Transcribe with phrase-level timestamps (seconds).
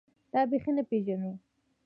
[0.33, 1.31] دا بېخي نه پېژنو.